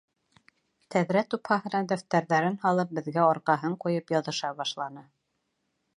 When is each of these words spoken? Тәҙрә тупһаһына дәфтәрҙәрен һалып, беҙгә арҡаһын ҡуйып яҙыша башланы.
Тәҙрә 0.95 1.23
тупһаһына 1.33 1.81
дәфтәрҙәрен 1.93 2.57
һалып, 2.65 2.97
беҙгә 3.01 3.27
арҡаһын 3.35 3.79
ҡуйып 3.85 4.15
яҙыша 4.19 4.55
башланы. 4.63 5.09